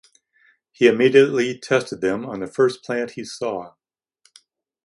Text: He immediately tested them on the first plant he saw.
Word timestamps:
He 0.71 0.87
immediately 0.87 1.59
tested 1.59 2.01
them 2.01 2.25
on 2.25 2.39
the 2.39 2.47
first 2.47 2.83
plant 2.83 3.11
he 3.11 3.23
saw. 3.23 3.75